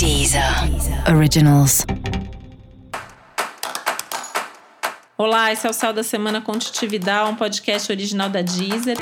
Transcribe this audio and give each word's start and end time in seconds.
Deezer 0.00 0.42
Originals. 1.14 1.84
Olá, 5.18 5.52
esse 5.52 5.66
é 5.66 5.70
o 5.70 5.74
Céu 5.74 5.92
da 5.92 6.02
Semana 6.02 6.40
Contitividade, 6.40 7.28
um 7.28 7.36
podcast 7.36 7.92
original 7.92 8.30
da 8.30 8.40
Deezer. 8.40 8.96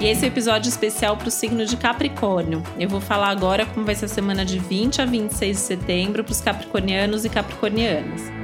E 0.00 0.06
esse 0.06 0.24
é 0.24 0.28
o 0.28 0.32
episódio 0.32 0.68
especial 0.68 1.16
para 1.16 1.28
o 1.28 1.30
signo 1.30 1.64
de 1.64 1.76
Capricórnio. 1.76 2.60
Eu 2.80 2.88
vou 2.88 3.00
falar 3.00 3.28
agora 3.28 3.64
como 3.64 3.86
vai 3.86 3.94
ser 3.94 4.06
a 4.06 4.08
semana 4.08 4.44
de 4.44 4.58
20 4.58 5.00
a 5.00 5.04
26 5.04 5.56
de 5.56 5.62
setembro 5.62 6.24
para 6.24 6.32
os 6.32 6.40
capricornianos 6.40 7.24
e 7.24 7.28
capricornianas. 7.28 8.43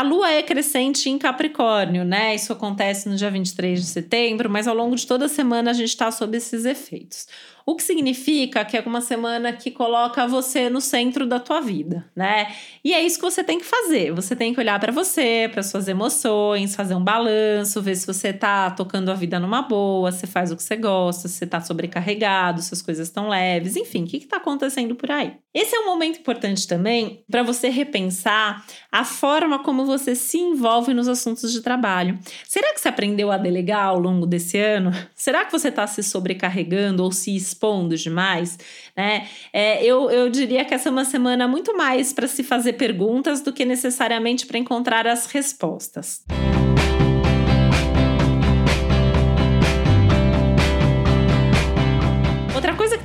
A 0.00 0.02
lua 0.02 0.30
é 0.30 0.42
crescente 0.42 1.10
em 1.10 1.18
Capricórnio, 1.18 2.06
né? 2.06 2.34
Isso 2.34 2.54
acontece 2.54 3.06
no 3.06 3.16
dia 3.16 3.30
23 3.30 3.78
de 3.78 3.86
setembro, 3.86 4.48
mas 4.48 4.66
ao 4.66 4.74
longo 4.74 4.96
de 4.96 5.06
toda 5.06 5.26
a 5.26 5.28
semana 5.28 5.72
a 5.72 5.74
gente 5.74 5.90
está 5.90 6.10
sob 6.10 6.34
esses 6.34 6.64
efeitos. 6.64 7.26
O 7.66 7.76
que 7.76 7.82
significa 7.82 8.64
que 8.64 8.76
é 8.76 8.80
uma 8.84 9.00
semana 9.00 9.52
que 9.52 9.70
coloca 9.70 10.26
você 10.26 10.68
no 10.68 10.80
centro 10.80 11.26
da 11.26 11.38
tua 11.38 11.60
vida, 11.60 12.04
né? 12.16 12.52
E 12.82 12.92
é 12.92 13.00
isso 13.00 13.16
que 13.16 13.24
você 13.24 13.44
tem 13.44 13.58
que 13.58 13.64
fazer. 13.64 14.12
Você 14.12 14.34
tem 14.34 14.52
que 14.52 14.58
olhar 14.58 14.80
para 14.80 14.90
você, 14.90 15.48
para 15.52 15.62
suas 15.62 15.86
emoções, 15.86 16.74
fazer 16.74 16.94
um 16.94 17.04
balanço, 17.04 17.82
ver 17.82 17.94
se 17.94 18.06
você 18.06 18.32
tá 18.32 18.70
tocando 18.70 19.10
a 19.10 19.14
vida 19.14 19.38
numa 19.38 19.62
boa, 19.62 20.10
se 20.10 20.26
faz 20.26 20.50
o 20.50 20.56
que 20.56 20.62
você 20.62 20.76
gosta, 20.76 21.28
se 21.28 21.34
você 21.34 21.46
tá 21.46 21.60
sobrecarregado, 21.60 22.62
se 22.62 22.72
as 22.74 22.82
coisas 22.82 23.06
estão 23.06 23.28
leves, 23.28 23.76
enfim, 23.76 24.04
o 24.04 24.06
que, 24.06 24.20
que 24.20 24.26
tá 24.26 24.38
acontecendo 24.38 24.94
por 24.94 25.10
aí. 25.10 25.34
Esse 25.54 25.76
é 25.76 25.80
um 25.80 25.86
momento 25.86 26.18
importante 26.18 26.66
também 26.66 27.24
para 27.30 27.42
você 27.42 27.68
repensar 27.68 28.64
a 28.90 29.04
forma 29.04 29.62
como 29.62 29.84
você 29.90 30.14
se 30.14 30.38
envolve 30.38 30.94
nos 30.94 31.08
assuntos 31.08 31.52
de 31.52 31.60
trabalho. 31.60 32.18
Será 32.46 32.72
que 32.72 32.80
você 32.80 32.88
aprendeu 32.88 33.30
a 33.30 33.36
delegar 33.36 33.84
ao 33.84 33.98
longo 33.98 34.26
desse 34.26 34.58
ano? 34.58 34.90
Será 35.14 35.44
que 35.44 35.52
você 35.52 35.68
está 35.68 35.86
se 35.86 36.02
sobrecarregando 36.02 37.02
ou 37.02 37.12
se 37.12 37.34
expondo 37.34 37.96
demais? 37.96 38.58
Né? 38.96 39.28
É, 39.52 39.84
eu, 39.84 40.10
eu 40.10 40.28
diria 40.28 40.64
que 40.64 40.72
essa 40.72 40.88
é 40.88 40.92
uma 40.92 41.04
semana 41.04 41.46
muito 41.46 41.76
mais 41.76 42.12
para 42.12 42.26
se 42.26 42.42
fazer 42.42 42.74
perguntas 42.74 43.40
do 43.40 43.52
que 43.52 43.64
necessariamente 43.64 44.46
para 44.46 44.58
encontrar 44.58 45.06
as 45.06 45.26
respostas. 45.26 46.24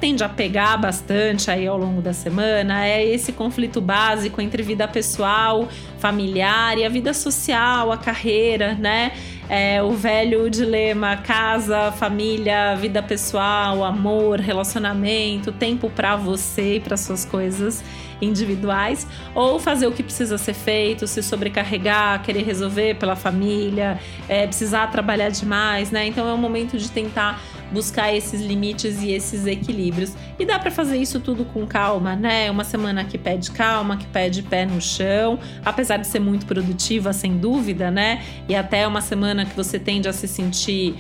Tende 0.06 0.24
a 0.24 0.30
pegar 0.30 0.78
bastante 0.78 1.50
aí 1.50 1.66
ao 1.66 1.78
longo 1.78 2.00
da 2.00 2.14
semana 2.14 2.86
é 2.86 3.04
esse 3.04 3.32
conflito 3.32 3.82
básico 3.82 4.40
entre 4.40 4.62
vida 4.62 4.88
pessoal, 4.88 5.68
familiar 5.98 6.78
e 6.78 6.86
a 6.86 6.90
vida 6.90 7.12
social, 7.12 7.92
a 7.92 7.98
carreira, 7.98 8.76
né? 8.76 9.12
É, 9.50 9.82
o 9.82 9.92
velho 9.92 10.48
dilema 10.50 11.18
casa, 11.18 11.92
família, 11.92 12.76
vida 12.76 13.02
pessoal, 13.02 13.84
amor, 13.84 14.40
relacionamento, 14.40 15.52
tempo 15.52 15.90
para 15.90 16.16
você 16.16 16.76
e 16.76 16.80
para 16.80 16.96
suas 16.98 17.26
coisas 17.26 17.84
individuais, 18.22 19.08
ou 19.34 19.60
fazer 19.60 19.88
o 19.88 19.92
que 19.92 20.02
precisa 20.02 20.38
ser 20.38 20.54
feito, 20.54 21.06
se 21.08 21.22
sobrecarregar, 21.22 22.22
querer 22.22 22.44
resolver 22.44 22.96
pela 22.96 23.16
família, 23.16 24.00
é, 24.30 24.48
precisar 24.48 24.88
trabalhar 24.88 25.30
demais, 25.30 25.92
né? 25.92 26.08
Então 26.08 26.28
é 26.28 26.34
um 26.34 26.38
momento 26.38 26.78
de 26.78 26.90
tentar 26.90 27.42
buscar 27.76 28.16
esses 28.16 28.42
limites 28.42 29.04
e 29.04 29.12
esses 29.12 29.46
equilíbrios. 29.46 30.14
E 30.40 30.46
dá 30.46 30.58
para 30.58 30.72
fazer 30.72 30.98
isso 30.98 31.20
tudo 31.20 31.44
com 31.44 31.68
calma, 31.68 32.16
né? 32.16 32.50
Uma 32.50 32.64
semana 32.64 33.04
que 33.04 33.18
pede 33.18 33.52
calma, 33.52 33.98
que 33.98 34.08
pede 34.08 34.42
pé 34.42 34.66
no 34.66 34.82
chão, 34.82 35.38
apesar 35.64 35.98
de 35.98 36.08
ser 36.08 36.20
muito 36.20 36.46
produtiva, 36.46 37.12
sem 37.12 37.38
dúvida, 37.38 37.92
né? 37.92 38.24
E 38.48 38.56
até 38.56 38.88
uma 38.88 39.02
semana 39.02 39.46
que 39.46 39.56
você 39.56 39.78
tende 39.78 40.08
a 40.08 40.14
se 40.14 40.28
sentir 40.28 40.96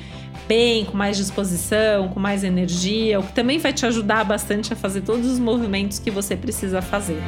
bem, 0.47 0.83
com 0.85 0.97
mais 0.97 1.15
disposição, 1.17 2.09
com 2.09 2.19
mais 2.19 2.43
energia, 2.43 3.19
o 3.19 3.23
que 3.23 3.33
também 3.33 3.57
vai 3.57 3.73
te 3.73 3.85
ajudar 3.85 4.25
bastante 4.25 4.73
a 4.73 4.75
fazer 4.75 5.01
todos 5.01 5.25
os 5.25 5.39
movimentos 5.39 5.97
que 5.97 6.11
você 6.11 6.35
precisa 6.35 6.81
fazer. 6.81 7.21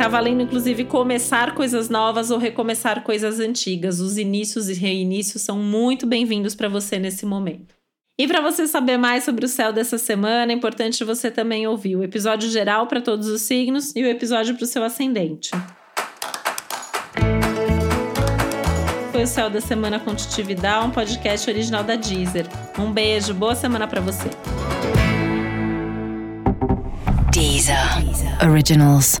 Tá 0.00 0.08
valendo, 0.08 0.40
inclusive, 0.40 0.84
começar 0.84 1.54
coisas 1.54 1.90
novas 1.90 2.30
ou 2.30 2.38
recomeçar 2.38 3.02
coisas 3.02 3.38
antigas. 3.38 4.00
Os 4.00 4.16
inícios 4.16 4.70
e 4.70 4.72
reinícios 4.72 5.42
são 5.42 5.58
muito 5.58 6.06
bem-vindos 6.06 6.54
para 6.54 6.70
você 6.70 6.98
nesse 6.98 7.26
momento. 7.26 7.74
E 8.18 8.26
para 8.26 8.40
você 8.40 8.66
saber 8.66 8.96
mais 8.96 9.24
sobre 9.24 9.44
o 9.44 9.48
céu 9.48 9.74
dessa 9.74 9.98
semana, 9.98 10.52
é 10.52 10.54
importante 10.54 11.04
você 11.04 11.30
também 11.30 11.66
ouvir 11.66 11.96
o 11.96 12.02
episódio 12.02 12.48
geral 12.48 12.86
para 12.86 13.02
todos 13.02 13.28
os 13.28 13.42
signos 13.42 13.94
e 13.94 14.02
o 14.02 14.06
episódio 14.06 14.54
para 14.54 14.64
o 14.64 14.66
seu 14.66 14.82
ascendente. 14.82 15.50
Foi 19.12 19.22
o 19.22 19.26
Céu 19.26 19.50
da 19.50 19.60
Semana 19.60 20.00
Contitividade, 20.00 20.86
um 20.86 20.90
podcast 20.90 21.50
original 21.50 21.84
da 21.84 21.96
Deezer. 21.96 22.46
Um 22.78 22.90
beijo, 22.90 23.34
boa 23.34 23.54
semana 23.54 23.86
para 23.86 24.00
você. 24.00 24.30
Deezer. 27.30 27.76
Originals. 28.42 29.20